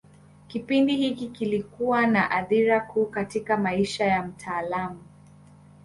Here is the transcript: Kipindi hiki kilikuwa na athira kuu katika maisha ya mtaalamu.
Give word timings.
Kipindi 0.47 0.95
hiki 0.95 1.27
kilikuwa 1.27 2.07
na 2.07 2.31
athira 2.31 2.79
kuu 2.79 3.05
katika 3.05 3.57
maisha 3.57 4.05
ya 4.05 4.23
mtaalamu. 4.23 4.99